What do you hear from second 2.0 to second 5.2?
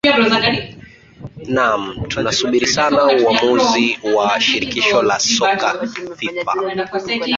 tunasubiri sana uamuzi wa shirikisho la